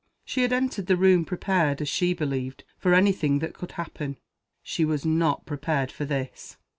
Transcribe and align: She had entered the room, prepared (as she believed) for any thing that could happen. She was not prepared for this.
She 0.25 0.41
had 0.41 0.51
entered 0.51 0.87
the 0.87 0.97
room, 0.97 1.25
prepared 1.25 1.79
(as 1.79 1.87
she 1.87 2.15
believed) 2.15 2.63
for 2.79 2.95
any 2.95 3.11
thing 3.11 3.37
that 3.37 3.53
could 3.53 3.73
happen. 3.73 4.17
She 4.63 4.83
was 4.83 5.05
not 5.05 5.45
prepared 5.45 5.91
for 5.91 6.05
this. 6.05 6.57